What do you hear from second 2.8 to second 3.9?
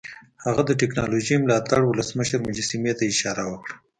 ته اشاره وکړه